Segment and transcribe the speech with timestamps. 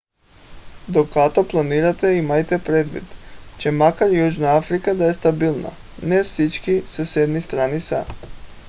[0.89, 3.03] докато планирате имайте предвид
[3.59, 5.71] че макар южна африка да е стабилна
[6.03, 8.05] не всички съседни страни са